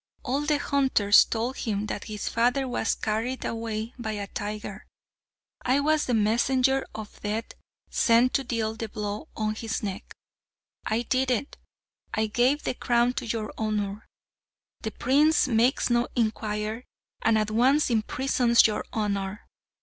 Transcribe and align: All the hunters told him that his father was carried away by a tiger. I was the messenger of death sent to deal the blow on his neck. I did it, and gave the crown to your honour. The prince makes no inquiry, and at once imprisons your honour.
All 0.23 0.41
the 0.41 0.57
hunters 0.57 1.23
told 1.25 1.57
him 1.57 1.85
that 1.85 2.05
his 2.05 2.27
father 2.27 2.67
was 2.67 2.95
carried 2.95 3.45
away 3.45 3.93
by 3.99 4.13
a 4.13 4.25
tiger. 4.25 4.87
I 5.63 5.79
was 5.79 6.05
the 6.05 6.15
messenger 6.15 6.87
of 6.95 7.21
death 7.21 7.53
sent 7.91 8.33
to 8.33 8.43
deal 8.43 8.73
the 8.73 8.89
blow 8.89 9.27
on 9.37 9.53
his 9.53 9.83
neck. 9.83 10.15
I 10.87 11.03
did 11.03 11.29
it, 11.29 11.55
and 12.15 12.33
gave 12.33 12.63
the 12.63 12.73
crown 12.73 13.13
to 13.13 13.27
your 13.27 13.53
honour. 13.59 14.07
The 14.79 14.89
prince 14.89 15.47
makes 15.47 15.91
no 15.91 16.07
inquiry, 16.15 16.83
and 17.21 17.37
at 17.37 17.51
once 17.51 17.91
imprisons 17.91 18.65
your 18.65 18.83
honour. 18.91 19.45